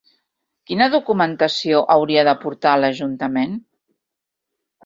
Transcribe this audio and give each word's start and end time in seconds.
Quina 0.69 0.87
documentació 0.93 1.83
hauria 1.97 2.25
de 2.31 2.35
portar 2.47 2.73
a 2.73 2.81
l'Ajuntament? 2.85 3.55